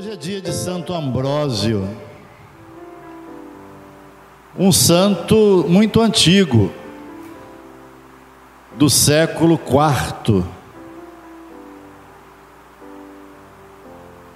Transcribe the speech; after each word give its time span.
Hoje 0.00 0.12
é 0.12 0.16
dia 0.16 0.40
de 0.40 0.50
Santo 0.50 0.94
Ambrósio, 0.94 1.86
um 4.58 4.72
santo 4.72 5.66
muito 5.68 6.00
antigo, 6.00 6.72
do 8.78 8.88
século 8.88 9.60
IV. 9.62 10.42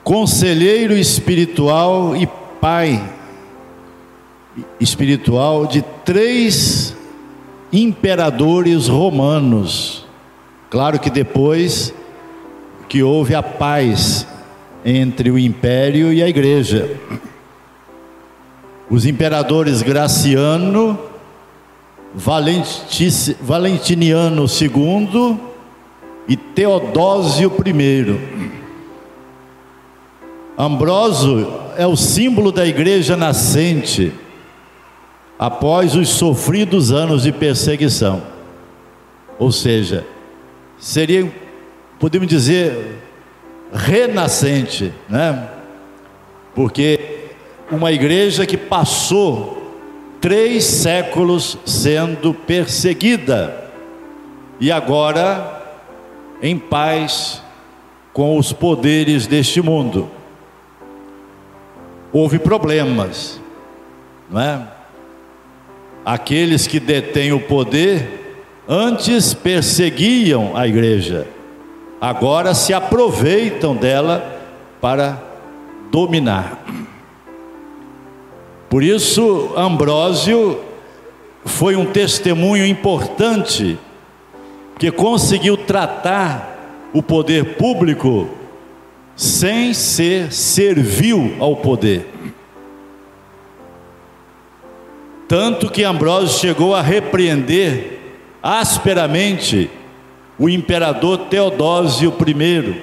Conselheiro 0.03 0.93
espiritual 0.93 2.15
e 2.15 2.27
pai 2.61 3.03
espiritual 4.79 5.67
de 5.67 5.81
três 6.05 6.95
imperadores 7.73 8.87
romanos. 8.87 10.05
Claro 10.69 11.01
que 11.01 11.09
depois 11.09 11.95
que 12.87 13.03
houve 13.03 13.35
a 13.35 13.43
paz 13.43 14.27
entre 14.85 15.31
o 15.31 15.39
império 15.39 16.13
e 16.13 16.23
a 16.23 16.29
igreja. 16.29 17.01
Os 18.91 19.07
imperadores 19.07 19.81
Graciano, 19.81 20.99
Valentiniano 23.41 24.45
II 24.45 25.39
e 26.29 26.37
Teodósio 26.37 27.51
I. 27.67 28.55
Ambrósio 30.57 31.51
é 31.77 31.87
o 31.87 31.97
símbolo 31.97 32.53
da 32.53 32.67
igreja 32.67 33.17
nascente 33.17 34.13
após 35.39 35.97
os 35.97 36.11
sofridos 36.11 36.93
anos 36.93 37.25
de 37.25 37.33
perseguição. 37.33 38.23
Ou 39.39 39.51
seja, 39.51 40.07
seria, 40.79 41.33
podemos 41.99 42.29
dizer, 42.29 43.04
renascente, 43.75 44.95
né? 45.09 45.49
Porque 46.55 47.27
uma 47.71 47.91
igreja 47.91 48.47
que 48.47 48.57
passou 48.57 49.75
três 50.21 50.65
séculos 50.65 51.59
sendo 51.67 52.33
perseguida 52.33 53.65
e 54.61 54.71
agora 54.71 55.61
em 56.41 56.57
paz 56.57 57.43
com 58.13 58.39
os 58.39 58.53
poderes 58.53 59.27
deste 59.27 59.61
mundo. 59.61 60.09
Houve 62.13 62.39
problemas, 62.39 63.41
não 64.31 64.41
é? 64.41 64.69
Aqueles 66.05 66.69
que 66.69 66.79
detêm 66.79 67.33
o 67.33 67.41
poder 67.41 68.37
antes 68.69 69.35
perseguiam 69.35 70.57
a 70.57 70.69
igreja 70.69 71.27
agora 72.05 72.53
se 72.53 72.75
aproveitam 72.75 73.75
dela 73.75 74.39
para 74.79 75.23
dominar. 75.91 76.63
Por 78.69 78.83
isso, 78.83 79.55
Ambrósio 79.57 80.61
foi 81.47 81.77
um 81.77 81.87
testemunho 81.87 82.67
importante 82.67 83.79
que 84.79 84.91
conseguiu 84.91 85.57
tratar 85.57 86.91
o 86.93 87.03
poder 87.03 87.57
público 87.57 88.29
sem 89.17 89.73
ser 89.73 90.31
servil 90.31 91.35
ao 91.41 91.57
poder. 91.57 92.07
Tanto 95.27 95.71
que 95.71 95.83
Ambrósio 95.83 96.39
chegou 96.39 96.75
a 96.75 96.83
repreender 96.83 97.99
asperamente 98.43 99.71
o 100.39 100.49
imperador 100.49 101.19
Teodósio 101.31 102.13
I, 102.27 102.83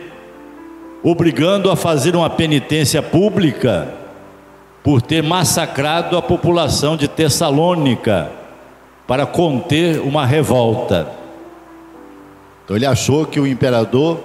obrigando 1.04 1.70
a 1.70 1.76
fazer 1.76 2.16
uma 2.16 2.30
penitência 2.30 3.02
pública 3.02 3.94
por 4.84 5.02
ter 5.02 5.22
massacrado 5.22 6.18
a 6.18 6.22
população 6.22 6.96
de 6.96 7.08
Tessalônica 7.08 8.32
para 9.06 9.26
conter 9.26 10.00
uma 10.00 10.26
revolta. 10.26 11.12
Então 12.64 12.76
ele 12.76 12.86
achou 12.86 13.26
que 13.26 13.40
o 13.40 13.46
imperador 13.46 14.20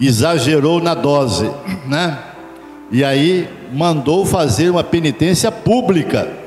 exagerou 0.00 0.80
na 0.80 0.94
dose, 0.94 1.50
né? 1.86 2.18
E 2.90 3.04
aí 3.04 3.48
mandou 3.72 4.24
fazer 4.24 4.70
uma 4.70 4.82
penitência 4.82 5.52
pública 5.52 6.37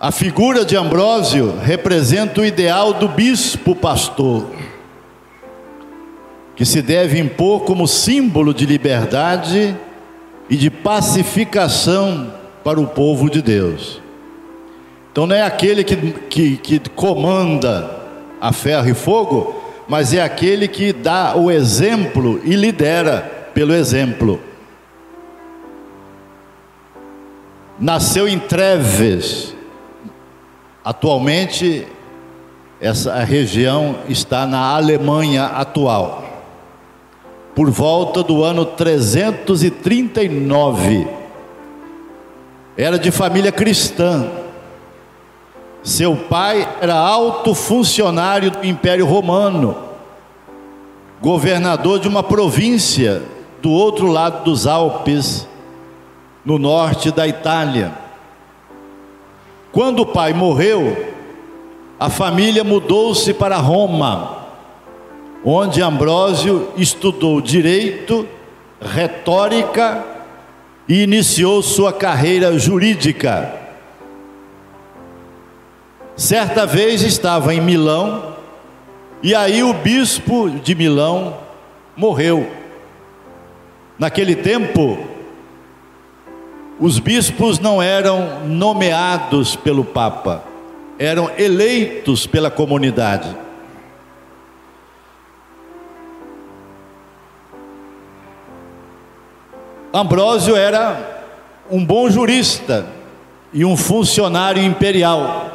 A 0.00 0.12
figura 0.12 0.64
de 0.64 0.76
Ambrósio 0.76 1.58
representa 1.60 2.40
o 2.40 2.44
ideal 2.44 2.92
do 2.92 3.08
bispo 3.08 3.74
pastor, 3.74 4.46
que 6.54 6.64
se 6.64 6.80
deve 6.80 7.18
impor 7.18 7.64
como 7.64 7.88
símbolo 7.88 8.54
de 8.54 8.64
liberdade 8.64 9.76
e 10.48 10.56
de 10.56 10.70
pacificação 10.70 12.32
para 12.62 12.78
o 12.78 12.86
povo 12.86 13.28
de 13.28 13.42
Deus. 13.42 14.00
Então 15.10 15.26
não 15.26 15.34
é 15.34 15.42
aquele 15.42 15.82
que, 15.82 15.96
que, 15.96 16.56
que 16.58 16.78
comanda 16.90 17.90
a 18.40 18.52
ferro 18.52 18.88
e 18.88 18.94
fogo, 18.94 19.60
mas 19.88 20.14
é 20.14 20.22
aquele 20.22 20.68
que 20.68 20.92
dá 20.92 21.34
o 21.36 21.50
exemplo 21.50 22.40
e 22.44 22.54
lidera 22.54 23.50
pelo 23.52 23.74
exemplo. 23.74 24.40
Nasceu 27.80 28.28
em 28.28 28.38
Treves, 28.38 29.57
Atualmente, 30.88 31.86
essa 32.80 33.22
região 33.22 33.96
está 34.08 34.46
na 34.46 34.74
Alemanha 34.74 35.44
atual. 35.44 36.24
Por 37.54 37.70
volta 37.70 38.22
do 38.22 38.42
ano 38.42 38.64
339. 38.64 41.06
Era 42.74 42.98
de 42.98 43.10
família 43.10 43.52
cristã. 43.52 44.30
Seu 45.82 46.16
pai 46.16 46.66
era 46.80 46.94
alto 46.94 47.54
funcionário 47.54 48.50
do 48.50 48.64
Império 48.64 49.04
Romano, 49.04 49.76
governador 51.20 52.00
de 52.00 52.08
uma 52.08 52.22
província 52.22 53.20
do 53.60 53.70
outro 53.70 54.06
lado 54.06 54.42
dos 54.42 54.66
Alpes, 54.66 55.46
no 56.42 56.58
norte 56.58 57.10
da 57.10 57.28
Itália. 57.28 58.07
Quando 59.72 60.00
o 60.00 60.06
pai 60.06 60.32
morreu, 60.32 61.14
a 62.00 62.08
família 62.08 62.64
mudou-se 62.64 63.34
para 63.34 63.56
Roma, 63.56 64.46
onde 65.44 65.82
Ambrósio 65.82 66.72
estudou 66.76 67.40
direito, 67.40 68.26
retórica 68.80 70.04
e 70.88 71.02
iniciou 71.02 71.62
sua 71.62 71.92
carreira 71.92 72.58
jurídica. 72.58 73.54
Certa 76.16 76.66
vez 76.66 77.02
estava 77.02 77.54
em 77.54 77.60
Milão 77.60 78.36
e 79.22 79.34
aí 79.34 79.62
o 79.62 79.72
bispo 79.72 80.48
de 80.50 80.74
Milão 80.74 81.36
morreu. 81.96 82.48
Naquele 83.98 84.36
tempo, 84.36 84.98
os 86.80 86.98
bispos 86.98 87.58
não 87.58 87.82
eram 87.82 88.46
nomeados 88.46 89.56
pelo 89.56 89.84
Papa, 89.84 90.44
eram 90.98 91.30
eleitos 91.36 92.26
pela 92.26 92.50
comunidade. 92.50 93.36
Ambrósio 99.92 100.54
era 100.54 101.24
um 101.70 101.84
bom 101.84 102.08
jurista 102.08 102.86
e 103.52 103.64
um 103.64 103.76
funcionário 103.76 104.62
imperial. 104.62 105.54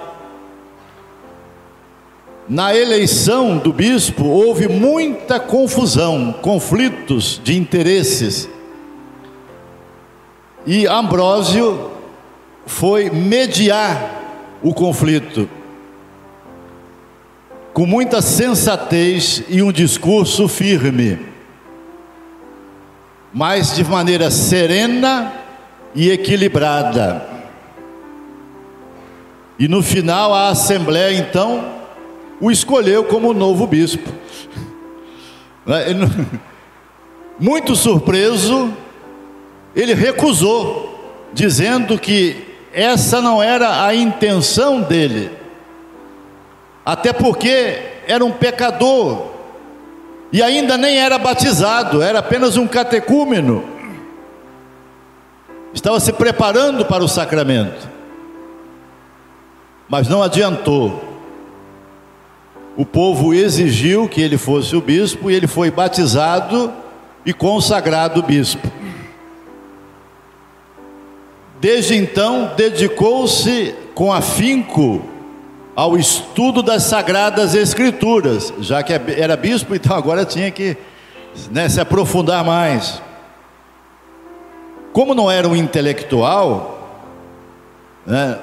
Na 2.50 2.76
eleição 2.76 3.58
do 3.58 3.72
bispo 3.72 4.26
houve 4.26 4.68
muita 4.68 5.40
confusão, 5.40 6.36
conflitos 6.42 7.40
de 7.42 7.58
interesses. 7.58 8.50
E 10.66 10.88
Ambrósio 10.88 11.92
foi 12.66 13.10
mediar 13.10 14.22
o 14.62 14.74
conflito 14.74 15.50
com 17.74 17.86
muita 17.88 18.22
sensatez 18.22 19.44
e 19.50 19.62
um 19.62 19.72
discurso 19.72 20.48
firme, 20.48 21.20
mas 23.34 23.76
de 23.76 23.84
maneira 23.84 24.30
serena 24.30 25.34
e 25.96 26.12
equilibrada. 26.12 27.28
E 29.58 29.68
no 29.68 29.82
final 29.82 30.34
a 30.34 30.50
assembleia 30.50 31.18
então 31.18 31.74
o 32.40 32.52
escolheu 32.52 33.04
como 33.06 33.34
novo 33.34 33.66
bispo. 33.66 34.10
Muito 37.40 37.76
surpreso, 37.76 38.72
ele 39.76 39.94
recusou, 39.94 41.30
dizendo 41.34 41.98
que 41.98 42.46
essa 42.74 43.22
não 43.22 43.42
era 43.42 43.86
a 43.86 43.94
intenção 43.96 44.82
dele, 44.82 45.32
até 46.86 47.14
porque 47.14 47.80
era 48.08 48.24
um 48.24 48.32
pecador 48.32 49.34
e 50.32 50.42
ainda 50.42 50.78
nem 50.78 50.98
era 50.98 51.18
batizado, 51.18 52.02
era 52.02 52.20
apenas 52.20 52.58
um 52.58 52.68
catecúmeno. 52.68 53.64
Estava 55.74 56.00
se 56.00 56.12
preparando 56.12 56.86
para 56.86 57.04
o 57.04 57.08
sacramento, 57.08 57.90
mas 59.88 60.08
não 60.08 60.22
adiantou. 60.22 61.12
O 62.76 62.86
povo 62.86 63.34
exigiu 63.34 64.10
que 64.10 64.22
ele 64.22 64.38
fosse 64.38 64.76
o 64.76 64.82
bispo 64.82 65.30
e 65.30 65.36
ele 65.36 65.46
foi 65.46 65.70
batizado 65.70 66.74
e 67.24 67.32
consagrado 67.32 68.24
bispo. 68.24 68.68
Desde 71.64 71.96
então, 71.96 72.52
dedicou-se 72.58 73.74
com 73.96 74.12
afinco 74.12 75.02
ao 75.74 75.96
estudo 75.98 76.62
das 76.62 76.84
sagradas 76.84 77.56
escrituras, 77.56 78.54
já 78.60 78.84
que 78.84 78.92
era 78.92 79.38
bispo, 79.38 79.72
então 79.74 79.96
agora 79.96 80.26
tinha 80.26 80.52
que 80.52 80.76
né, 81.50 81.70
se 81.70 81.80
aprofundar 81.80 82.44
mais. 82.44 83.02
Como 84.92 85.16
não 85.16 85.32
era 85.32 85.48
um 85.48 85.56
intelectual, 85.56 87.00
né, 88.06 88.38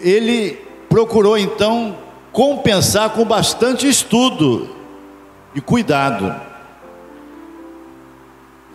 ele 0.00 0.58
procurou 0.88 1.36
então 1.36 1.94
compensar 2.32 3.10
com 3.10 3.22
bastante 3.22 3.86
estudo 3.86 4.74
e 5.54 5.60
cuidado. 5.60 6.34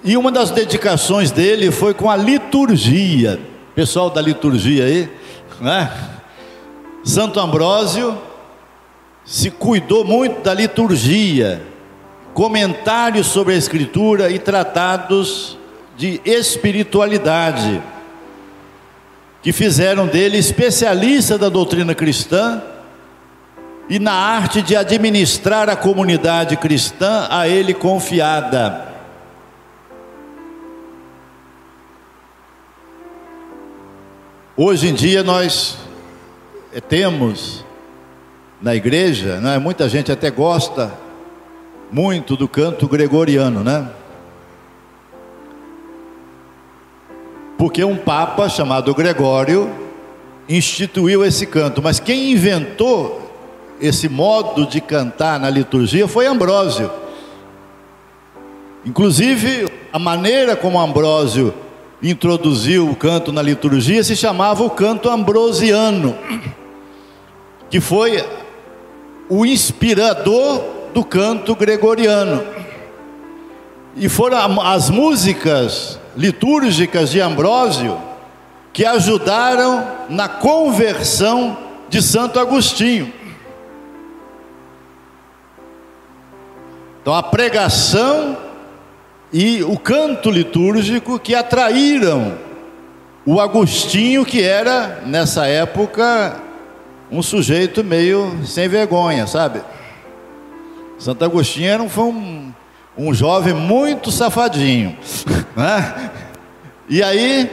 E 0.04 0.18
uma 0.18 0.32
das 0.32 0.52
dedicações 0.52 1.32
dele 1.32 1.72
foi 1.72 1.94
com 1.94 2.10
a 2.10 2.18
liturgia. 2.18 3.40
Pessoal 3.74 4.10
da 4.10 4.22
liturgia 4.22 4.84
aí, 4.84 5.10
né? 5.62 5.90
Santo 7.06 7.40
Ambrósio 7.40 8.18
se 9.24 9.50
cuidou 9.50 10.04
muito 10.04 10.42
da 10.42 10.54
liturgia, 10.54 11.62
comentários 12.34 13.28
sobre 13.28 13.54
a 13.54 13.58
Escritura 13.58 14.30
e 14.30 14.38
tratados 14.38 15.58
de 15.96 16.20
espiritualidade, 16.26 17.82
que 19.42 19.54
fizeram 19.54 20.06
dele 20.06 20.38
especialista 20.38 21.38
da 21.38 21.48
doutrina 21.48 21.96
cristã 21.96 22.62
e 23.90 24.00
na 24.00 24.14
arte 24.14 24.62
de 24.62 24.76
administrar 24.76 25.70
a 25.70 25.76
comunidade 25.76 26.58
cristã 26.58 27.28
a 27.30 27.48
ele 27.48 27.74
confiada. 27.74 28.93
Hoje 34.56 34.90
em 34.90 34.94
dia 34.94 35.24
nós 35.24 35.80
eh, 36.72 36.80
temos 36.80 37.66
na 38.62 38.76
igreja, 38.76 39.40
né, 39.40 39.58
muita 39.58 39.90
gente 39.90 40.12
até 40.12 40.30
gosta 40.30 40.94
muito 41.92 42.38
do 42.38 42.48
canto 42.48 42.88
gregoriano, 42.88 43.64
né? 43.64 43.90
Porque 47.58 47.84
um 47.84 47.98
papa 47.98 48.48
chamado 48.48 48.94
Gregório 48.94 49.74
instituiu 50.48 51.26
esse 51.26 51.48
canto, 51.48 51.82
mas 51.82 52.00
quem 52.00 52.32
inventou 52.32 53.34
esse 53.82 54.08
modo 54.08 54.68
de 54.68 54.80
cantar 54.80 55.40
na 55.40 55.50
liturgia 55.50 56.08
foi 56.08 56.28
Ambrósio. 56.28 56.92
Inclusive, 58.86 59.68
a 59.92 59.98
maneira 59.98 60.56
como 60.56 60.80
Ambrósio 60.80 61.56
introduziu 62.04 62.90
o 62.90 62.96
canto 62.96 63.32
na 63.32 63.42
liturgia 63.42 64.04
se 64.04 64.16
chamava 64.16 64.62
o 64.64 64.70
canto 64.70 65.10
ambrosiano, 65.10 66.16
que 67.70 67.80
foi 67.80 68.24
o 69.30 69.46
inspirador 69.46 70.62
do 70.94 71.04
canto 71.04 71.56
gregoriano. 71.56 72.44
E 73.96 74.10
foram 74.10 74.60
as 74.62 74.90
músicas 74.90 76.00
litúrgicas 76.16 77.10
de 77.10 77.22
Ambrósio 77.22 77.98
que 78.74 78.86
ajudaram 78.86 79.88
na 80.10 80.28
conversão 80.28 81.58
de 81.90 82.02
Santo 82.02 82.40
Agostinho. 82.40 83.14
Então 87.02 87.14
a 87.14 87.22
pregação 87.22 88.38
e 89.34 89.64
o 89.64 89.80
canto 89.80 90.30
litúrgico 90.30 91.18
que 91.18 91.34
atraíram 91.34 92.38
o 93.26 93.42
Agostinho, 93.42 94.24
que 94.24 94.44
era, 94.44 95.02
nessa 95.08 95.48
época, 95.48 96.40
um 97.12 97.24
sujeito 97.24 97.84
meio 97.84 98.46
sem 98.46 98.68
vergonha, 98.68 99.26
sabe? 99.26 99.62
Santo 101.00 101.26
Agostinho 101.26 101.68
era 101.68 101.82
um, 101.82 101.90
foi 101.90 102.04
um, 102.04 102.54
um 102.96 103.12
jovem 103.12 103.56
muito 103.56 104.12
safadinho, 104.12 104.96
né? 105.58 106.12
E 106.88 107.02
aí, 107.02 107.50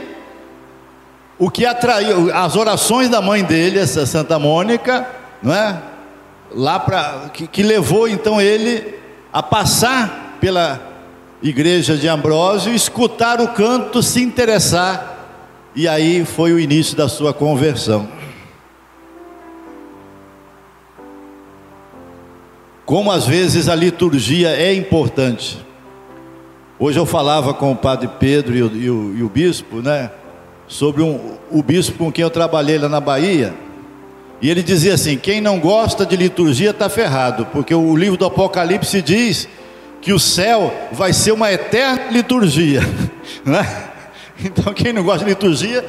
o 1.39 1.49
que 1.49 1.65
atraiu, 1.65 2.31
as 2.35 2.55
orações 2.55 3.09
da 3.09 3.21
mãe 3.21 3.43
dele, 3.43 3.79
essa 3.79 4.05
Santa 4.05 4.37
Mônica, 4.37 5.07
não 5.41 5.51
é? 5.51 5.81
Lá 6.53 6.79
para 6.79 7.29
que, 7.33 7.47
que 7.47 7.63
levou 7.63 8.07
então 8.07 8.39
ele 8.39 8.99
a 9.33 9.41
passar 9.41 10.37
pela 10.39 10.90
igreja 11.41 11.97
de 11.97 12.07
Ambrósio, 12.07 12.73
escutar 12.73 13.41
o 13.41 13.47
canto, 13.49 14.03
se 14.03 14.21
interessar, 14.21 15.29
e 15.75 15.87
aí 15.87 16.23
foi 16.25 16.53
o 16.53 16.59
início 16.59 16.95
da 16.95 17.09
sua 17.09 17.33
conversão. 17.33 18.07
Como 22.85 23.11
às 23.11 23.25
vezes 23.25 23.69
a 23.69 23.75
liturgia 23.75 24.49
é 24.49 24.73
importante. 24.73 25.65
Hoje 26.77 26.99
eu 26.99 27.05
falava 27.05 27.53
com 27.53 27.71
o 27.71 27.75
padre 27.75 28.09
Pedro 28.19 28.55
e 28.55 28.61
o, 28.61 28.75
e 28.75 28.89
o, 28.89 29.17
e 29.19 29.23
o 29.23 29.29
bispo, 29.29 29.77
né? 29.77 30.11
Sobre 30.67 31.01
um, 31.01 31.37
o 31.49 31.63
bispo 31.63 31.97
com 31.97 32.11
quem 32.11 32.23
eu 32.23 32.29
trabalhei 32.29 32.77
lá 32.77 32.89
na 32.89 32.99
Bahia. 32.99 33.53
E 34.41 34.49
ele 34.49 34.61
dizia 34.61 34.95
assim: 34.95 35.17
quem 35.17 35.39
não 35.39 35.59
gosta 35.59 36.05
de 36.05 36.17
liturgia 36.17 36.71
está 36.71 36.89
ferrado, 36.89 37.45
porque 37.45 37.73
o 37.73 37.95
livro 37.95 38.17
do 38.17 38.25
Apocalipse 38.25 39.01
diz 39.01 39.47
que 40.01 40.11
o 40.11 40.19
céu 40.19 40.73
vai 40.91 41.13
ser 41.13 41.31
uma 41.31 41.51
eterna 41.51 42.09
liturgia, 42.11 42.81
né? 43.45 43.89
Então 44.43 44.73
quem 44.73 44.91
não 44.91 45.03
gosta 45.03 45.23
de 45.23 45.29
liturgia 45.29 45.85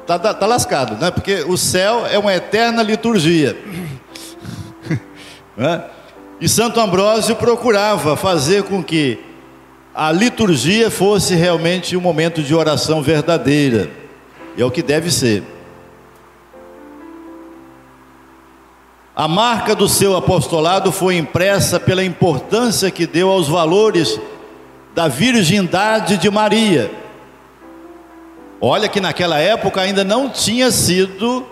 está 0.00 0.18
tá, 0.18 0.32
tá 0.32 0.46
lascado, 0.46 0.96
né? 0.96 1.10
Porque 1.10 1.44
o 1.46 1.56
céu 1.56 2.06
é 2.06 2.18
uma 2.18 2.34
eterna 2.34 2.82
liturgia. 2.82 3.56
Né? 5.56 5.84
E 6.40 6.48
Santo 6.48 6.80
Ambrósio 6.80 7.36
procurava 7.36 8.16
fazer 8.16 8.64
com 8.64 8.82
que 8.82 9.20
a 9.94 10.10
liturgia 10.10 10.90
fosse 10.90 11.36
realmente 11.36 11.96
um 11.96 12.00
momento 12.00 12.42
de 12.42 12.52
oração 12.52 13.00
verdadeira, 13.00 13.88
e 14.56 14.62
é 14.62 14.64
o 14.64 14.70
que 14.70 14.82
deve 14.82 15.12
ser. 15.12 15.44
A 19.16 19.28
marca 19.28 19.76
do 19.76 19.88
seu 19.88 20.16
apostolado 20.16 20.90
foi 20.90 21.16
impressa 21.16 21.78
pela 21.78 22.02
importância 22.02 22.90
que 22.90 23.06
deu 23.06 23.30
aos 23.30 23.46
valores 23.46 24.18
da 24.92 25.06
virgindade 25.06 26.16
de 26.16 26.28
Maria. 26.28 26.90
Olha 28.60 28.88
que 28.88 29.00
naquela 29.00 29.38
época 29.38 29.80
ainda 29.80 30.02
não 30.02 30.28
tinha 30.28 30.70
sido 30.72 31.46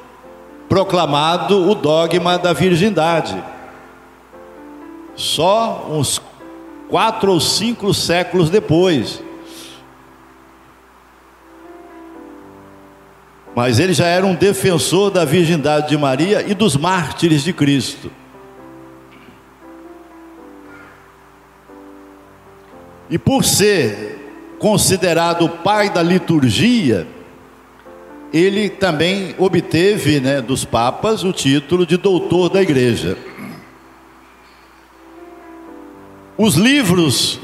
proclamado 0.68 1.70
o 1.70 1.74
dogma 1.74 2.36
da 2.36 2.52
virgindade. 2.52 3.40
Só 5.14 5.86
uns 5.88 6.20
quatro 6.88 7.32
ou 7.32 7.38
cinco 7.38 7.94
séculos 7.94 8.50
depois. 8.50 9.22
Mas 13.54 13.78
ele 13.78 13.92
já 13.92 14.06
era 14.06 14.24
um 14.24 14.34
defensor 14.34 15.10
da 15.10 15.24
virgindade 15.24 15.88
de 15.88 15.96
Maria 15.96 16.44
e 16.46 16.54
dos 16.54 16.76
mártires 16.76 17.44
de 17.44 17.52
Cristo. 17.52 18.10
E 23.10 23.18
por 23.18 23.44
ser 23.44 24.56
considerado 24.58 25.44
o 25.44 25.48
pai 25.48 25.90
da 25.90 26.02
liturgia, 26.02 27.06
ele 28.32 28.70
também 28.70 29.34
obteve 29.38 30.18
né, 30.18 30.40
dos 30.40 30.64
papas 30.64 31.22
o 31.22 31.32
título 31.32 31.84
de 31.84 31.98
doutor 31.98 32.48
da 32.48 32.62
igreja. 32.62 33.18
Os 36.38 36.54
livros 36.54 37.38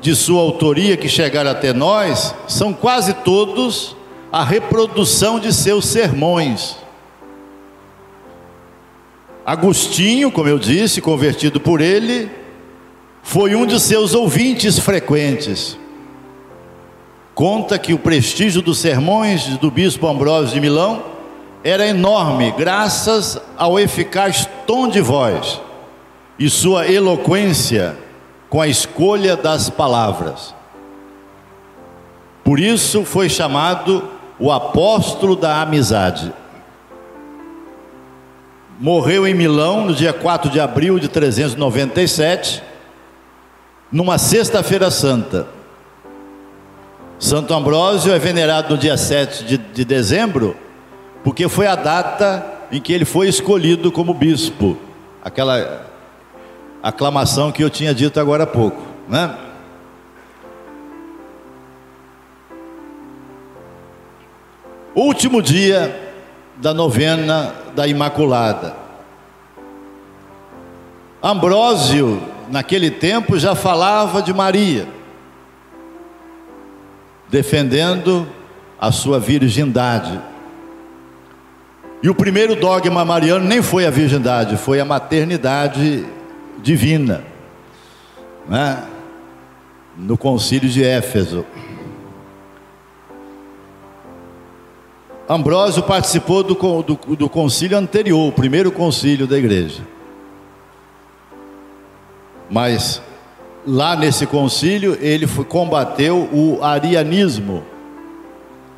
de 0.00 0.16
sua 0.16 0.40
autoria 0.40 0.96
que 0.96 1.08
chegaram 1.08 1.50
até 1.50 1.74
nós 1.74 2.34
são 2.48 2.72
quase 2.72 3.12
todos 3.12 3.94
a 4.32 4.42
reprodução 4.42 5.38
de 5.38 5.52
seus 5.52 5.84
sermões. 5.84 6.78
Agostinho, 9.44 10.32
como 10.32 10.48
eu 10.48 10.58
disse, 10.58 11.02
convertido 11.02 11.60
por 11.60 11.82
ele, 11.82 12.30
foi 13.22 13.54
um 13.54 13.66
de 13.66 13.78
seus 13.78 14.14
ouvintes 14.14 14.78
frequentes. 14.78 15.78
Conta 17.34 17.78
que 17.78 17.92
o 17.92 17.98
prestígio 17.98 18.62
dos 18.62 18.78
sermões 18.78 19.58
do 19.58 19.70
bispo 19.70 20.06
Ambrósio 20.06 20.54
de 20.54 20.60
Milão 20.60 21.02
era 21.62 21.86
enorme, 21.86 22.54
graças 22.56 23.38
ao 23.58 23.78
eficaz 23.78 24.48
tom 24.66 24.88
de 24.88 25.00
voz 25.00 25.60
e 26.38 26.48
sua 26.48 26.90
eloquência 26.90 27.98
com 28.48 28.60
a 28.60 28.66
escolha 28.66 29.36
das 29.36 29.68
palavras. 29.68 30.54
Por 32.42 32.58
isso 32.58 33.04
foi 33.04 33.28
chamado 33.28 34.21
o 34.38 34.50
apóstolo 34.50 35.36
da 35.36 35.60
amizade. 35.62 36.32
Morreu 38.78 39.26
em 39.26 39.34
Milão 39.34 39.86
no 39.86 39.94
dia 39.94 40.12
4 40.12 40.50
de 40.50 40.58
abril 40.58 40.98
de 40.98 41.08
397, 41.08 42.62
numa 43.90 44.18
sexta-feira 44.18 44.90
santa. 44.90 45.46
Santo 47.18 47.54
Ambrósio 47.54 48.12
é 48.12 48.18
venerado 48.18 48.74
no 48.74 48.80
dia 48.80 48.96
7 48.96 49.44
de, 49.44 49.56
de 49.56 49.84
dezembro, 49.84 50.56
porque 51.22 51.48
foi 51.48 51.68
a 51.68 51.76
data 51.76 52.44
em 52.72 52.80
que 52.80 52.92
ele 52.92 53.04
foi 53.04 53.28
escolhido 53.28 53.92
como 53.92 54.12
bispo. 54.12 54.76
Aquela 55.22 55.86
aclamação 56.82 57.52
que 57.52 57.62
eu 57.62 57.70
tinha 57.70 57.94
dito 57.94 58.18
agora 58.18 58.42
há 58.42 58.46
pouco, 58.46 58.82
né? 59.08 59.36
Último 64.94 65.40
dia 65.40 66.14
da 66.56 66.74
novena 66.74 67.54
da 67.74 67.86
Imaculada. 67.86 68.76
Ambrósio, 71.22 72.20
naquele 72.50 72.90
tempo, 72.90 73.38
já 73.38 73.54
falava 73.54 74.20
de 74.20 74.34
Maria, 74.34 74.86
defendendo 77.30 78.28
a 78.78 78.92
sua 78.92 79.18
virgindade. 79.18 80.20
E 82.02 82.10
o 82.10 82.14
primeiro 82.14 82.56
dogma 82.56 83.04
mariano 83.04 83.46
nem 83.46 83.62
foi 83.62 83.86
a 83.86 83.90
virgindade, 83.90 84.56
foi 84.56 84.80
a 84.80 84.84
maternidade 84.84 86.04
divina, 86.60 87.24
né? 88.48 88.82
no 89.96 90.18
concílio 90.18 90.68
de 90.68 90.84
Éfeso. 90.84 91.46
Ambrósio 95.28 95.82
participou 95.82 96.42
do, 96.42 96.54
do, 96.82 97.16
do 97.16 97.28
concílio 97.28 97.78
anterior, 97.78 98.28
o 98.28 98.32
primeiro 98.32 98.72
concílio 98.72 99.26
da 99.26 99.38
igreja. 99.38 99.82
Mas 102.50 103.00
lá 103.66 103.94
nesse 103.96 104.26
concílio 104.26 104.98
ele 105.00 105.26
foi, 105.26 105.44
combateu 105.44 106.28
o 106.32 106.62
arianismo, 106.62 107.64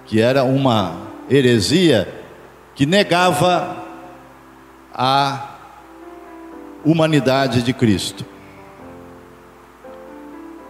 que 0.05 0.21
era 0.21 0.45
uma 0.45 0.97
heresia 1.31 2.07
que 2.75 2.85
negava 2.85 3.83
a 4.93 5.57
humanidade 6.85 7.63
de 7.63 7.73
Cristo. 7.73 8.25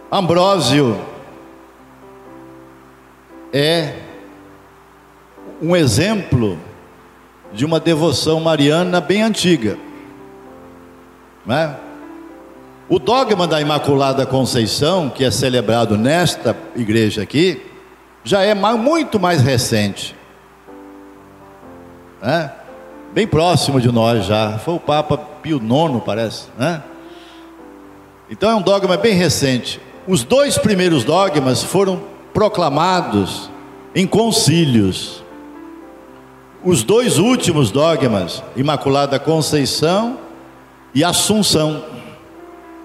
Ambrósio 0.09 0.99
é 3.51 4.04
um 5.61 5.75
exemplo 5.75 6.59
de 7.53 7.65
uma 7.65 7.79
devoção 7.79 8.39
mariana 8.39 8.99
bem 8.99 9.21
antiga. 9.21 9.77
Né? 11.45 11.75
O 12.87 12.99
dogma 12.99 13.47
da 13.47 13.59
Imaculada 13.61 14.25
Conceição, 14.25 15.09
que 15.09 15.23
é 15.23 15.31
celebrado 15.31 15.97
nesta 15.97 16.55
igreja 16.75 17.23
aqui, 17.23 17.61
já 18.23 18.43
é 18.43 18.53
muito 18.53 19.19
mais 19.19 19.41
recente. 19.41 20.15
Né? 22.21 22.51
Bem 23.13 23.27
próximo 23.27 23.79
de 23.79 23.91
nós 23.91 24.25
já. 24.25 24.57
Foi 24.59 24.75
o 24.75 24.79
Papa 24.79 25.17
Pio 25.17 25.57
IX, 25.57 26.03
parece. 26.05 26.47
Né? 26.57 26.83
Então 28.29 28.49
é 28.49 28.55
um 28.55 28.61
dogma 28.61 28.97
bem 28.97 29.13
recente. 29.13 29.79
Os 30.07 30.23
dois 30.23 30.57
primeiros 30.57 31.03
dogmas 31.03 31.63
foram 31.63 32.01
proclamados 32.33 33.49
em 33.95 34.05
concílios. 34.05 35.24
Os 36.65 36.81
dois 36.81 37.19
últimos 37.19 37.69
dogmas, 37.69 38.41
Imaculada 38.55 39.19
Conceição 39.19 40.17
e 40.95 41.03
Assunção, 41.03 41.85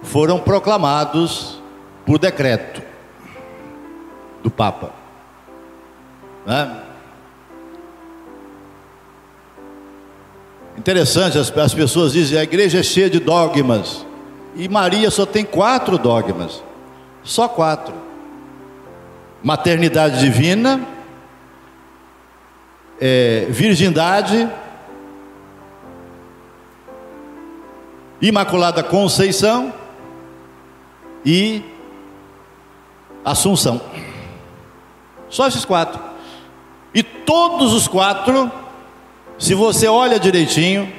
foram 0.02 0.38
proclamados 0.38 1.58
por 2.04 2.18
decreto 2.18 2.82
do 4.42 4.50
Papa. 4.50 4.92
Né? 6.44 6.76
Interessante, 10.76 11.38
as, 11.38 11.50
as 11.56 11.72
pessoas 11.72 12.12
dizem 12.12 12.38
a 12.38 12.42
igreja 12.42 12.80
é 12.80 12.82
cheia 12.82 13.08
de 13.08 13.18
dogmas. 13.18 14.04
E 14.56 14.68
Maria 14.68 15.10
só 15.10 15.24
tem 15.24 15.42
quatro 15.42 15.96
dogmas. 15.96 16.62
Só 17.22 17.48
quatro: 17.48 17.94
maternidade 19.42 20.20
divina, 20.20 20.86
é, 23.00 23.46
virgindade, 23.48 24.48
Imaculada 28.20 28.82
Conceição 28.82 29.72
e 31.24 31.62
Assunção. 33.24 33.80
Só 35.30 35.46
esses 35.46 35.64
quatro. 35.64 36.00
E 36.92 37.02
todos 37.02 37.72
os 37.72 37.88
quatro, 37.88 38.50
se 39.38 39.54
você 39.54 39.86
olha 39.86 40.18
direitinho, 40.18 40.92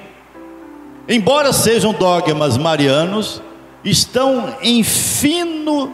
embora 1.07 1.53
sejam 1.53 1.93
dogmas 1.93 2.57
marianos, 2.57 3.41
estão 3.83 4.55
em 4.61 4.83
fino 4.83 5.93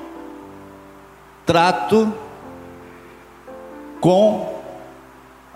trato 1.45 2.13
com 3.99 4.56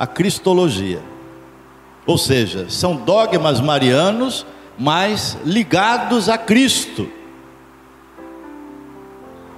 a 0.02 0.08
cristologia. 0.08 1.00
Ou 2.08 2.18
seja, 2.18 2.68
são 2.72 2.96
dogmas 2.96 3.62
marianos, 3.62 4.44
mas 4.76 5.38
ligados 5.46 6.28
a 6.28 6.40
Cristo. 6.40 7.08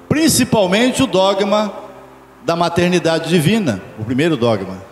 Principalmente 0.10 1.02
o 1.02 1.08
dogma 1.08 1.74
da 2.44 2.58
maternidade 2.58 3.30
divina, 3.30 3.82
o 3.98 4.04
primeiro 4.04 4.36
dogma. 4.36 4.84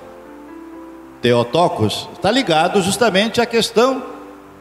Teotocos 1.22 2.08
está 2.13 2.31
ligado 2.31 2.81
justamente 2.81 3.41
à 3.41 3.46
questão 3.46 4.05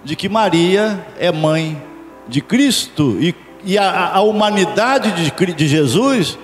de 0.03 0.17
que 0.17 0.29
Maria 0.29 1.07
é 1.21 1.31
mãe 1.31 1.81
de 2.27 2.41
Cristo 2.41 3.17
e, 3.21 3.33
e 3.63 3.79
a, 3.79 4.17
a 4.17 4.23
humanidade 4.23 5.13
de, 5.13 5.55
de 5.55 5.69
Jesus 5.69 6.37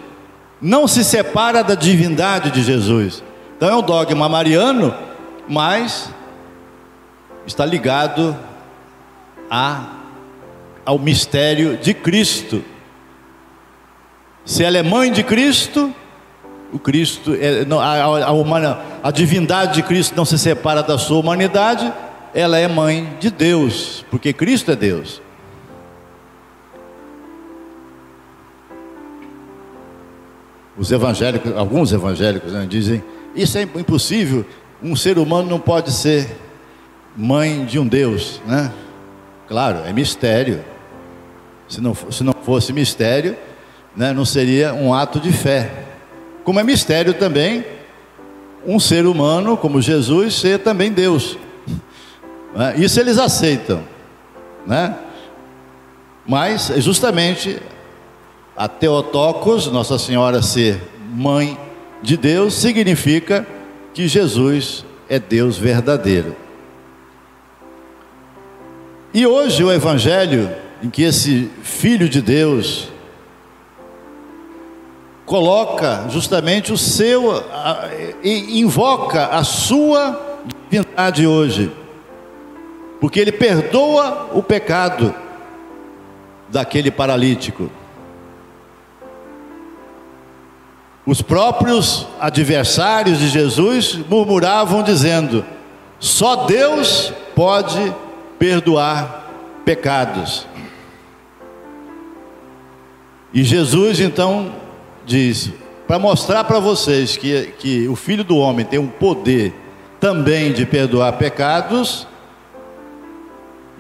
não 0.63 0.87
se 0.87 1.03
separa 1.03 1.65
da 1.65 1.75
divindade 1.75 2.53
de 2.53 2.63
Jesus. 2.63 3.26
Então 3.57 3.71
é 3.71 3.75
um 3.75 3.83
dogma 3.83 4.29
mariano, 4.29 4.95
mas 5.49 6.11
está 7.47 7.65
ligado 7.65 8.37
a, 9.51 9.95
ao 10.85 10.99
mistério 10.99 11.79
de 11.79 11.95
Cristo. 11.95 12.63
Se 14.45 14.63
ela 14.63 14.77
é 14.77 14.83
mãe 14.83 15.11
de 15.11 15.23
Cristo, 15.23 15.95
o 16.71 16.79
Cristo, 16.79 17.35
é, 17.35 17.65
a, 17.81 18.27
a, 18.27 18.33
humana, 18.33 18.79
a 19.03 19.11
divindade 19.11 19.77
de 19.77 19.83
Cristo 19.83 20.15
não 20.15 20.27
se 20.27 20.39
separa 20.39 20.83
da 20.83 20.99
sua 20.99 21.19
humanidade, 21.19 21.91
ela 22.35 22.59
é 22.59 22.69
mãe 22.69 23.17
de 23.19 23.31
Deus, 23.31 24.05
porque 24.11 24.35
Cristo 24.35 24.71
é 24.71 24.77
Deus. 24.77 25.23
Os 30.77 30.93
evangélicos, 30.93 31.57
alguns 31.57 31.93
evangélicos 31.93 32.53
né, 32.53 32.67
dizem 32.69 33.03
isso 33.35 33.59
é 33.59 33.63
impossível. 33.63 34.45
Um 34.83 34.97
ser 34.97 35.19
humano 35.19 35.49
não 35.49 35.59
pode 35.59 35.93
ser 35.93 36.37
mãe 37.17 37.65
de 37.65 37.79
um 37.79 37.87
Deus, 37.87 38.41
né? 38.47 38.73
Claro, 39.49 39.81
é 39.87 39.93
mistério. 39.93 40.65
Se 41.69 41.81
não, 41.81 41.95
se 41.95 42.23
não 42.23 42.33
fosse 42.33 42.73
mistério, 42.73 43.37
né, 43.95 44.13
não 44.13 44.25
seria 44.25 44.75
um 44.75 44.93
ato 44.93 45.19
de 45.19 45.33
fé. 45.33 45.71
Como 46.45 46.61
é 46.61 46.63
mistério 46.63 47.15
também 47.15 47.65
um 48.67 48.81
ser 48.81 49.07
humano 49.07 49.57
como 49.57 49.81
Jesus 49.81 50.35
ser 50.35 50.59
também 50.59 50.93
Deus. 50.93 51.39
Né? 52.55 52.75
Isso 52.79 52.99
eles 52.99 53.19
aceitam, 53.19 53.83
né? 54.67 54.97
Mas 56.27 56.73
justamente 56.79 57.61
a 58.57 58.67
Teotocos, 58.69 59.67
Nossa 59.67 59.99
Senhora 59.99 60.41
ser 60.41 60.81
mãe 61.13 61.59
de 62.03 62.17
Deus 62.17 62.55
significa 62.55 63.47
que 63.93 64.09
Jesus 64.09 64.85
é 65.09 65.19
Deus 65.19 65.59
verdadeiro. 65.59 66.35
E 69.13 69.27
hoje 69.27 69.63
o 69.63 69.71
Evangelho, 69.71 70.51
em 70.83 70.89
que 70.89 71.03
esse 71.03 71.51
Filho 71.63 72.09
de 72.09 72.23
Deus 72.23 72.89
coloca 75.27 76.07
justamente 76.09 76.73
o 76.73 76.79
seu, 76.79 77.45
invoca 78.23 79.27
a 79.27 79.45
sua 79.45 80.39
divindade 80.69 81.27
hoje, 81.27 81.71
porque 83.01 83.21
ele 83.21 83.33
perdoa 83.33 84.31
o 84.33 84.43
pecado 84.43 85.15
daquele 86.49 86.91
paralítico. 86.91 87.71
Os 91.07 91.23
próprios 91.23 92.05
adversários 92.19 93.21
de 93.21 93.29
Jesus 93.29 93.97
murmuravam 94.11 94.83
dizendo: 94.83 95.45
só 96.01 96.47
Deus 96.47 97.13
pode 97.35 97.95
perdoar 98.39 99.31
pecados. 99.65 100.47
E 103.33 103.45
Jesus 103.45 104.01
então 104.01 104.53
diz: 105.07 105.53
para 105.87 105.99
mostrar 105.99 106.43
para 106.43 106.59
vocês 106.59 107.17
que, 107.17 107.55
que 107.59 107.87
o 107.87 107.95
Filho 107.95 108.25
do 108.25 108.37
Homem 108.37 108.67
tem 108.67 108.81
um 108.81 108.89
poder 108.89 109.55
também 110.01 110.53
de 110.53 110.67
perdoar 110.67 111.13
pecados, 111.13 112.05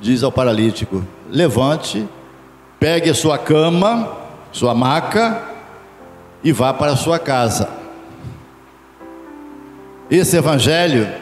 diz 0.00 0.22
ao 0.22 0.30
paralítico: 0.30 1.04
levante, 1.28 2.06
pegue 2.78 3.10
a 3.10 3.14
sua 3.14 3.36
cama, 3.36 4.12
sua 4.52 4.72
maca 4.72 5.55
e 6.46 6.52
vá 6.52 6.72
para 6.72 6.92
a 6.92 6.96
sua 6.96 7.18
casa. 7.18 7.68
Esse 10.08 10.36
evangelho 10.36 11.12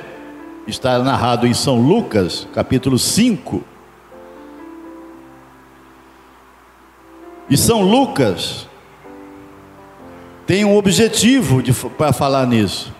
está 0.66 0.98
narrado 0.98 1.46
em 1.46 1.54
São 1.54 1.80
Lucas, 1.80 2.46
capítulo 2.52 2.98
5. 2.98 3.64
E 7.48 7.56
São 7.56 7.80
Lucas 7.80 8.68
tem 10.46 10.62
um 10.62 10.76
objetivo 10.76 11.62
para 11.96 12.12
falar 12.12 12.46
nisso. 12.46 12.94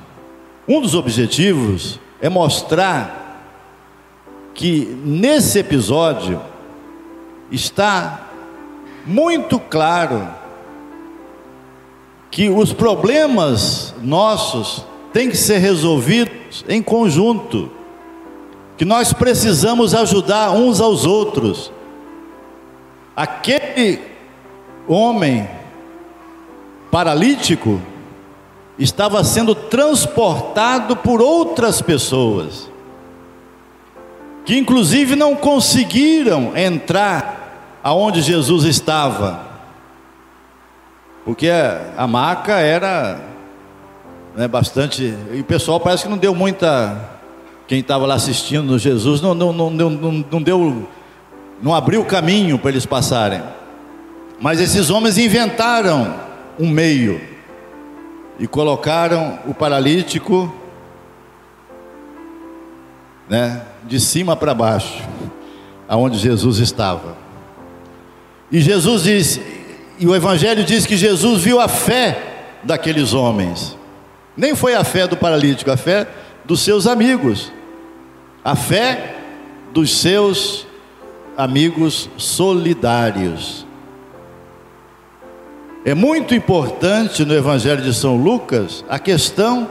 Um 0.66 0.81
dos 0.81 0.95
objetivos 0.95 2.00
é 2.23 2.31
mostrar 2.31 3.52
que 4.54 4.99
nesse 5.04 5.59
episódio 5.59 6.40
está 7.50 8.28
muito 9.04 9.61
claro 9.61 10.43
que 12.35 12.49
os 12.50 12.73
problemas 12.73 13.95
nossos 14.03 14.85
têm 15.12 15.31
que 15.31 15.37
ser 15.37 15.59
resolvidos 15.59 16.64
em 16.69 16.83
conjunto, 16.83 17.71
que 18.76 18.85
nós 18.85 19.12
precisamos 19.12 19.95
ajudar 19.95 20.50
uns 20.50 20.81
aos 20.81 21.07
outros. 21.07 21.71
Aquele 23.14 24.00
homem 24.88 25.49
paralítico 26.91 27.81
estava 28.76 29.23
sendo 29.23 29.55
transportado 29.55 30.97
por 30.97 31.23
outras 31.23 31.81
pessoas, 31.81 32.69
que 34.45 34.59
inclusive 34.59 35.14
não 35.14 35.37
conseguiram 35.37 36.57
entrar 36.57 37.79
aonde 37.81 38.21
Jesus 38.23 38.64
estava, 38.64 39.53
porque 41.25 41.49
a 41.97 42.07
maca 42.07 42.54
era 42.61 43.19
né, 44.37 44.47
bastante. 44.47 45.14
E 45.33 45.40
o 45.40 45.45
pessoal 45.45 45.81
parece 45.81 46.04
que 46.04 46.09
não 46.09 46.19
deu 46.19 46.35
muita. 46.35 47.12
Quem 47.66 47.81
estava 47.81 48.04
lá 48.04 48.14
assistindo 48.14 48.78
Jesus 48.78 49.23
não, 49.23 49.35
não, 49.35 49.52
não, 49.52 49.71
não, 49.71 50.25
não 50.31 50.43
deu. 50.43 50.87
Não 51.62 51.75
abriu 51.75 52.04
caminho 52.04 52.59
para 52.59 52.71
eles 52.71 52.85
passarem. 52.85 53.43
Mas 54.40 54.61
esses 54.61 54.90
homens 54.90 55.16
inventaram 55.16 56.14
um 56.59 56.69
meio 56.69 57.21
e 58.38 58.47
colocaram 58.47 59.38
o 59.47 59.54
paralítico 59.54 60.52
né, 63.28 63.62
de 63.85 63.99
cima 64.00 64.37
para 64.37 64.52
baixo, 64.52 65.02
aonde 65.88 66.19
Jesus 66.19 66.59
estava. 66.59 67.16
E 68.50 68.61
Jesus 68.61 69.04
diz, 69.04 69.40
e 69.99 70.07
o 70.07 70.15
Evangelho 70.15 70.65
diz 70.65 70.87
que 70.87 70.97
Jesus 70.97 71.43
viu 71.43 71.61
a 71.61 71.69
fé 71.69 72.19
daqueles 72.63 73.13
homens. 73.13 73.76
Nem 74.37 74.54
foi 74.54 74.75
a 74.75 74.83
fé 74.83 75.07
do 75.07 75.17
paralítico, 75.17 75.71
a 75.71 75.76
fé 75.76 76.07
dos 76.45 76.61
seus 76.61 76.87
amigos, 76.87 77.52
a 78.45 78.57
fé 78.57 79.17
dos 79.73 79.91
seus 79.91 80.67
amigos 81.37 82.09
solidários. 82.17 83.65
É 85.85 85.95
muito 85.95 86.35
importante 86.35 87.25
no 87.25 87.35
Evangelho 87.35 87.83
de 87.83 87.93
São 87.93 88.17
Lucas 88.17 88.85
a 88.89 88.99
questão 88.99 89.69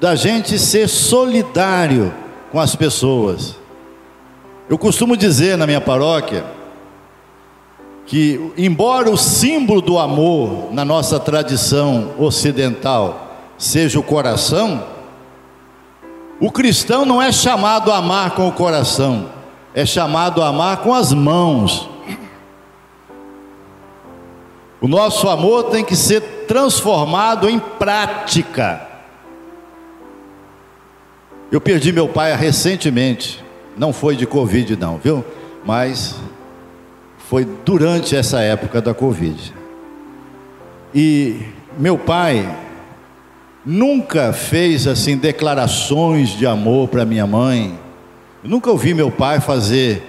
da 0.00 0.14
gente 0.14 0.58
ser 0.58 0.88
solidário 0.88 2.14
com 2.52 2.60
as 2.60 2.76
pessoas. 2.76 3.56
Eu 4.68 4.78
costumo 4.78 5.16
dizer 5.16 5.56
na 5.56 5.66
minha 5.66 5.80
paróquia 5.80 6.44
que, 8.06 8.52
embora 8.56 9.10
o 9.10 9.16
símbolo 9.16 9.82
do 9.82 9.98
amor 9.98 10.72
na 10.72 10.84
nossa 10.84 11.18
tradição 11.18 12.12
ocidental 12.18 13.36
seja 13.58 13.98
o 13.98 14.02
coração, 14.02 14.84
o 16.38 16.50
cristão 16.52 17.04
não 17.04 17.20
é 17.20 17.32
chamado 17.32 17.90
a 17.90 17.96
amar 17.96 18.30
com 18.32 18.46
o 18.46 18.52
coração, 18.52 19.30
é 19.74 19.84
chamado 19.84 20.40
a 20.40 20.48
amar 20.48 20.78
com 20.78 20.94
as 20.94 21.12
mãos. 21.12 21.88
O 24.80 24.86
nosso 24.86 25.28
amor 25.28 25.64
tem 25.64 25.84
que 25.84 25.96
ser 25.96 26.20
transformado 26.46 27.48
em 27.48 27.58
prática. 27.58 28.86
Eu 31.50 31.60
perdi 31.60 31.92
meu 31.92 32.08
pai 32.08 32.36
recentemente, 32.36 33.42
não 33.76 33.92
foi 33.92 34.14
de 34.14 34.26
Covid, 34.26 34.76
não, 34.76 34.98
viu? 34.98 35.24
Mas 35.64 36.16
foi 37.28 37.44
durante 37.64 38.14
essa 38.14 38.40
época 38.40 38.80
da 38.80 38.94
Covid. 38.94 39.52
E 40.94 41.40
meu 41.76 41.98
pai 41.98 42.48
nunca 43.64 44.32
fez 44.32 44.86
assim 44.86 45.16
declarações 45.16 46.30
de 46.30 46.46
amor 46.46 46.88
para 46.88 47.04
minha 47.04 47.26
mãe. 47.26 47.76
Eu 48.44 48.48
nunca 48.48 48.70
ouvi 48.70 48.94
meu 48.94 49.10
pai 49.10 49.40
fazer 49.40 50.06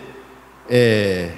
é, 0.69 1.31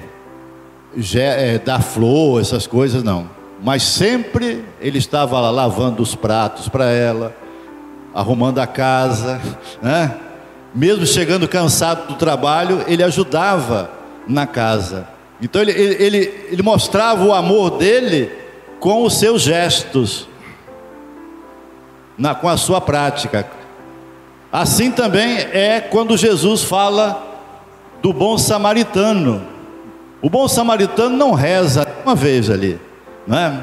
é, 1.16 1.58
dar 1.60 1.82
flor, 1.82 2.42
essas 2.42 2.68
coisas, 2.68 3.02
não. 3.02 3.30
Mas 3.64 3.84
sempre 3.84 4.66
ele 4.82 4.98
estava 4.98 5.40
lá 5.40 5.50
lavando 5.50 6.04
os 6.04 6.14
pratos 6.14 6.68
para 6.68 6.90
ela, 6.90 7.34
arrumando 8.14 8.60
a 8.60 8.68
casa, 8.68 9.40
né? 9.82 10.18
Mesmo 10.76 11.06
chegando 11.06 11.48
cansado 11.48 12.08
do 12.08 12.16
trabalho, 12.16 12.84
ele 12.86 13.02
ajudava 13.02 13.90
na 14.28 14.46
casa. 14.46 15.19
Então 15.42 15.62
ele, 15.62 15.72
ele, 15.72 16.48
ele 16.52 16.62
mostrava 16.62 17.24
o 17.24 17.34
amor 17.34 17.72
dele 17.72 18.32
com 18.80 19.04
os 19.04 19.18
seus 19.18 19.42
gestos, 19.42 20.28
na, 22.18 22.36
com 22.36 22.50
a 22.50 22.58
sua 22.58 22.82
prática. 22.82 23.48
Assim 24.52 24.92
também 24.92 25.38
é 25.38 25.80
quando 25.80 26.18
Jesus 26.18 26.64
fala 26.64 27.26
do 28.02 28.12
bom 28.12 28.38
samaritano. 28.38 29.46
O 30.22 30.30
bom 30.30 30.48
samaritano 30.48 31.16
não 31.16 31.34
reza 31.34 31.88
uma 32.04 32.16
vez 32.16 32.50
ali, 32.50 32.80
não 33.26 33.38
é? 33.38 33.60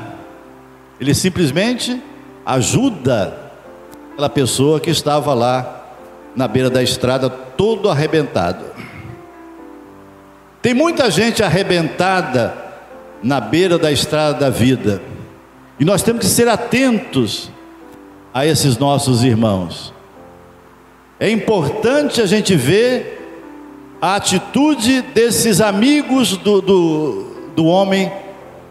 Ele 0.98 1.14
simplesmente 1.14 2.02
ajuda 2.44 3.36
aquela 4.12 4.30
pessoa 4.30 4.80
que 4.80 4.88
estava 4.88 5.34
lá 5.34 5.84
na 6.34 6.48
beira 6.48 6.70
da 6.70 6.82
estrada, 6.82 7.28
todo 7.28 7.90
arrebentado. 7.90 8.64
Tem 10.66 10.74
muita 10.74 11.08
gente 11.12 11.44
arrebentada 11.44 12.52
na 13.22 13.40
beira 13.40 13.78
da 13.78 13.92
estrada 13.92 14.34
da 14.36 14.50
vida, 14.50 15.00
e 15.78 15.84
nós 15.84 16.02
temos 16.02 16.22
que 16.22 16.26
ser 16.26 16.48
atentos 16.48 17.52
a 18.34 18.44
esses 18.44 18.76
nossos 18.76 19.22
irmãos. 19.22 19.94
É 21.20 21.30
importante 21.30 22.20
a 22.20 22.26
gente 22.26 22.56
ver 22.56 23.96
a 24.02 24.16
atitude 24.16 25.02
desses 25.02 25.60
amigos 25.60 26.36
do, 26.36 26.60
do, 26.60 27.26
do 27.54 27.66
homem 27.66 28.10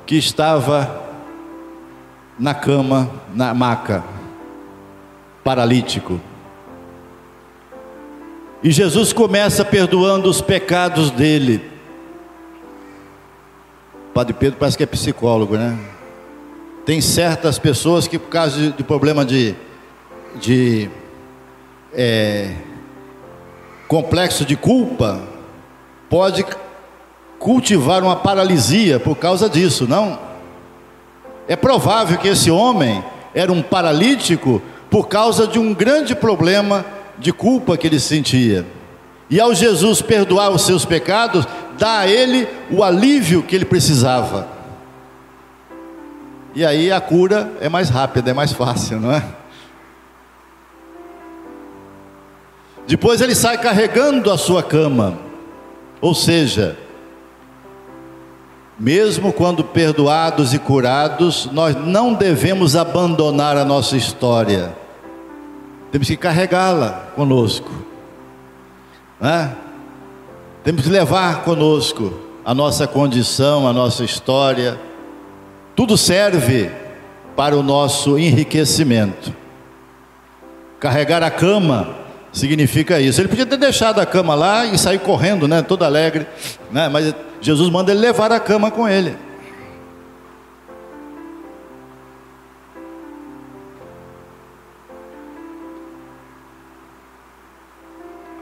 que 0.06 0.18
estava 0.18 1.02
na 2.38 2.54
cama, 2.54 3.10
na 3.34 3.54
maca, 3.54 4.04
paralítico. 5.46 6.20
E 8.62 8.70
Jesus 8.70 9.14
começa 9.14 9.64
perdoando 9.64 10.30
os 10.30 10.42
pecados 10.42 11.10
dele. 11.10 11.74
Padre 14.16 14.32
Pedro 14.32 14.58
parece 14.58 14.78
que 14.78 14.84
é 14.84 14.86
psicólogo, 14.86 15.58
né? 15.58 15.78
Tem 16.86 17.02
certas 17.02 17.60
pessoas 17.60 18.08
que, 18.08 18.18
por 18.18 18.30
causa 18.30 18.58
de, 18.58 18.72
de 18.72 18.82
problema 18.82 19.26
de, 19.26 19.54
de 20.40 20.90
é, 21.94 22.54
complexo 23.90 24.46
de 24.46 24.56
culpa 24.56 25.22
pode 26.10 26.46
cultivar 27.38 28.04
uma 28.04 28.16
paralisia 28.16 29.02
por 29.02 29.18
causa 29.18 29.50
disso, 29.50 29.86
não? 29.86 30.18
É 31.46 31.58
provável 31.58 32.18
que 32.18 32.30
esse 32.30 32.50
homem 32.50 33.04
era 33.34 33.52
um 33.52 33.62
paralítico 33.62 34.62
por 34.90 35.10
causa 35.10 35.46
de 35.46 35.60
um 35.60 35.74
grande 35.74 36.16
problema 36.16 36.86
de 37.20 37.34
culpa 37.34 37.76
que 37.76 37.86
ele 37.86 38.00
sentia. 38.00 38.66
E 39.30 39.42
ao 39.42 39.54
Jesus 39.54 40.02
perdoar 40.02 40.52
os 40.52 40.62
seus 40.62 40.86
pecados, 40.86 41.46
dá 41.78 42.00
a 42.00 42.08
ele 42.08 42.48
o 42.70 42.84
alívio 42.84 43.44
que 43.44 43.56
ele 43.56 43.66
precisava. 43.66 44.48
E 46.54 46.66
aí 46.66 46.92
a 46.92 47.02
cura 47.02 47.52
é 47.60 47.68
mais 47.68 47.90
rápida, 47.90 48.32
é 48.32 48.34
mais 48.34 48.54
fácil, 48.54 49.00
não 49.00 49.12
é? 49.12 49.24
Depois 52.88 53.20
ele 53.20 53.36
sai 53.36 53.58
carregando 53.58 54.32
a 54.32 54.38
sua 54.38 54.64
cama. 54.64 55.18
Ou 56.00 56.14
seja, 56.14 56.78
mesmo 58.80 59.34
quando 59.34 59.64
perdoados 59.64 60.54
e 60.54 60.60
curados, 60.60 61.50
nós 61.52 61.76
não 61.76 62.14
devemos 62.14 62.76
abandonar 62.76 63.58
a 63.58 63.66
nossa 63.66 63.98
história. 63.98 64.76
Temos 65.92 66.08
que 66.08 66.18
carregá-la 66.18 67.08
conosco. 67.16 67.72
Né? 69.20 69.56
Temos 70.66 70.82
que 70.82 70.90
levar 70.90 71.44
conosco 71.44 72.12
a 72.44 72.52
nossa 72.52 72.88
condição, 72.88 73.68
a 73.68 73.72
nossa 73.72 74.04
história. 74.04 74.82
Tudo 75.76 75.96
serve 75.96 76.72
para 77.36 77.56
o 77.56 77.62
nosso 77.62 78.18
enriquecimento. 78.18 79.32
Carregar 80.80 81.22
a 81.22 81.30
cama 81.30 81.96
significa 82.34 83.00
isso. 83.00 83.22
Ele 83.22 83.28
podia 83.28 83.46
ter 83.46 83.58
deixado 83.58 84.02
a 84.02 84.08
cama 84.08 84.34
lá 84.34 84.66
e 84.66 84.76
sair 84.76 84.98
correndo, 84.98 85.48
né, 85.48 85.62
todo 85.62 85.86
alegre, 85.86 86.26
né? 86.72 86.90
Mas 86.90 87.14
Jesus 87.40 87.70
manda 87.70 87.92
ele 87.92 88.02
levar 88.02 88.32
a 88.32 88.40
cama 88.40 88.72
com 88.72 88.90
ele. 88.90 89.16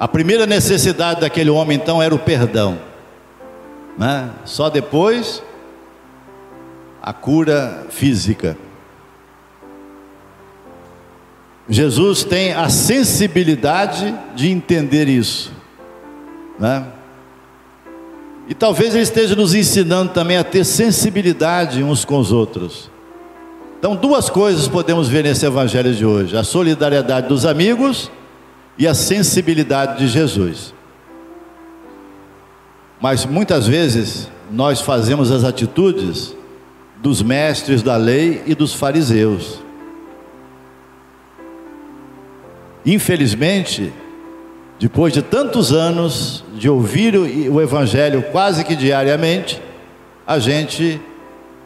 A 0.04 0.08
primeira 0.10 0.46
necessidade 0.46 1.22
daquele 1.22 1.50
homem 1.50 1.78
então 1.78 2.04
era 2.04 2.14
o 2.14 2.20
perdão, 2.20 2.78
né? 3.98 4.32
Só 4.44 4.70
depois 4.70 5.42
a 7.02 7.14
cura 7.14 7.86
física. 7.90 8.58
Jesus 11.70 12.26
tem 12.26 12.52
a 12.52 12.68
sensibilidade 12.68 14.14
de 14.36 14.50
entender 14.50 15.08
isso, 15.08 15.54
né? 16.60 16.86
E 18.50 18.54
talvez 18.54 18.94
ele 18.94 19.04
esteja 19.04 19.38
nos 19.38 19.56
ensinando 19.56 20.12
também 20.12 20.36
a 20.36 20.44
ter 20.44 20.66
sensibilidade 20.66 21.82
uns 21.82 22.04
com 22.04 22.18
os 22.18 22.30
outros. 22.30 22.92
Então, 23.80 23.96
duas 23.96 24.30
coisas 24.30 24.68
podemos 24.68 25.08
ver 25.08 25.24
nesse 25.24 25.46
evangelho 25.46 25.94
de 25.94 26.06
hoje: 26.06 26.36
a 26.36 26.44
solidariedade 26.44 27.30
dos 27.30 27.46
amigos 27.46 28.12
e 28.78 28.88
a 28.88 28.94
sensibilidade 28.94 30.00
de 30.00 30.08
Jesus. 30.08 30.74
Mas 33.00 33.26
muitas 33.26 33.68
vezes 33.68 34.30
nós 34.52 34.82
fazemos 34.82 35.32
as 35.32 35.44
atitudes 35.44 36.36
dos 37.02 37.22
mestres 37.22 37.82
da 37.82 37.98
lei 37.98 38.44
e 38.46 38.56
dos 38.56 38.74
fariseus. 38.74 39.62
Infelizmente, 42.86 43.94
depois 44.80 45.14
de 45.14 45.22
tantos 45.22 45.72
anos 45.72 46.44
de 46.56 46.70
ouvir 46.70 47.16
o 47.16 47.62
Evangelho 47.62 48.24
quase 48.32 48.64
que 48.64 48.76
diariamente, 48.76 49.62
a 50.26 50.40
gente, 50.40 51.00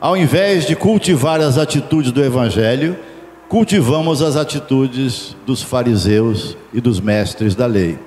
ao 0.02 0.16
invés 0.18 0.66
de 0.66 0.76
cultivar 0.76 1.40
as 1.40 1.58
atitudes 1.58 2.12
do 2.12 2.24
Evangelho, 2.24 2.98
cultivamos 3.50 4.22
as 4.22 4.36
atitudes 4.36 5.36
dos 5.46 5.62
fariseus 5.62 6.58
e 6.74 6.82
dos 6.82 7.00
mestres 7.00 7.56
da 7.56 7.66
lei. 7.66 7.98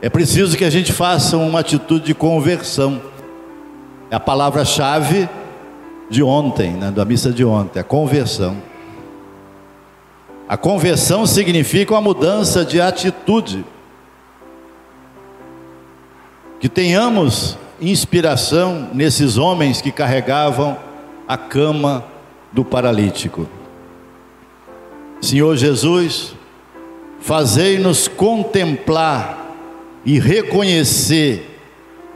É 0.00 0.08
preciso 0.08 0.56
que 0.56 0.64
a 0.64 0.70
gente 0.70 0.92
faça 0.92 1.36
uma 1.36 1.60
atitude 1.60 2.06
de 2.06 2.14
conversão. 2.14 3.00
É 4.10 4.16
a 4.16 4.20
palavra-chave 4.20 5.28
de 6.10 6.22
ontem, 6.22 6.72
né, 6.72 6.90
da 6.90 7.04
missa 7.04 7.32
de 7.32 7.44
ontem, 7.44 7.80
a 7.80 7.84
conversão. 7.84 8.56
A 10.48 10.56
conversão 10.56 11.26
significa 11.26 11.94
uma 11.94 12.02
mudança 12.02 12.64
de 12.64 12.80
atitude. 12.80 13.64
Que 16.60 16.68
tenhamos 16.68 17.58
inspiração 17.80 18.90
nesses 18.92 19.36
homens 19.36 19.80
que 19.80 19.90
carregavam 19.90 20.76
a 21.26 21.36
cama 21.36 22.04
do 22.54 22.64
paralítico. 22.64 23.48
Senhor 25.20 25.56
Jesus, 25.56 26.34
fazei-nos 27.20 28.06
contemplar 28.06 29.52
e 30.04 30.20
reconhecer 30.20 31.58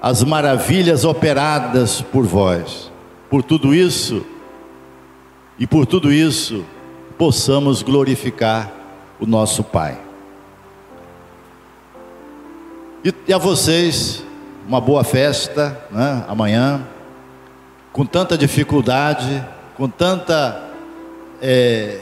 as 0.01 0.23
maravilhas 0.23 1.05
operadas 1.05 2.01
por 2.01 2.25
vós. 2.25 2.93
Por 3.29 3.43
tudo 3.43 3.75
isso, 3.75 4.25
e 5.59 5.67
por 5.67 5.85
tudo 5.85 6.13
isso, 6.13 6.65
possamos 7.19 7.83
glorificar 7.83 8.73
o 9.19 9.27
nosso 9.27 9.65
Pai. 9.65 9.99
E, 13.05 13.33
a 13.33 13.39
vocês, 13.39 14.25
uma 14.67 14.81
boa 14.81 15.03
festa 15.03 15.81
né, 15.91 16.25
amanhã, 16.29 16.87
com 17.93 18.07
tanta 18.07 18.39
dificuldade, 18.39 19.45
com 19.79 19.89
tanta 19.89 20.61
é, 21.41 22.01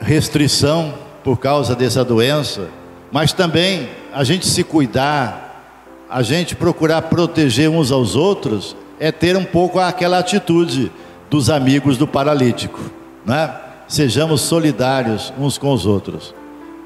restrição 0.00 0.92
por 1.22 1.38
causa 1.38 1.76
dessa 1.76 2.04
doença, 2.04 2.68
mas 3.12 3.32
também 3.32 3.88
a 4.12 4.24
gente 4.24 4.44
se 4.44 4.64
cuidar, 4.64 6.04
a 6.10 6.22
gente 6.22 6.56
procurar 6.56 7.02
proteger 7.02 7.70
uns 7.70 7.92
aos 7.92 8.16
outros, 8.16 8.76
é 8.98 9.12
ter 9.12 9.36
um 9.36 9.44
pouco 9.44 9.78
aquela 9.78 10.18
atitude 10.18 10.90
dos 11.30 11.48
amigos 11.48 11.96
do 11.96 12.06
paralítico, 12.06 12.80
né? 13.24 13.54
sejamos 13.86 14.40
solidários 14.40 15.32
uns 15.38 15.56
com 15.56 15.72
os 15.72 15.86
outros. 15.86 16.34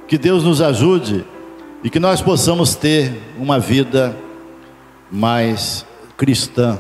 Que 0.07 0.19
Deus 0.19 0.45
nos 0.45 0.61
ajude 0.61 1.25
e 1.83 1.89
que 1.89 1.99
nós 1.99 2.21
possamos 2.21 2.75
ter 2.75 3.19
uma 3.39 3.59
vida 3.59 4.15
mais 5.11 5.87
cristã. 6.19 6.79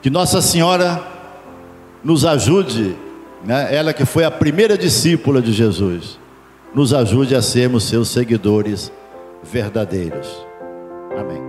Que 0.00 0.08
Nossa 0.08 0.40
Senhora 0.40 1.17
nos 2.02 2.24
ajude, 2.24 2.96
né? 3.44 3.74
ela 3.74 3.92
que 3.92 4.04
foi 4.04 4.24
a 4.24 4.30
primeira 4.30 4.76
discípula 4.76 5.40
de 5.40 5.52
Jesus, 5.52 6.18
nos 6.74 6.92
ajude 6.92 7.34
a 7.34 7.42
sermos 7.42 7.84
seus 7.84 8.08
seguidores 8.08 8.92
verdadeiros. 9.42 10.46
Amém. 11.16 11.47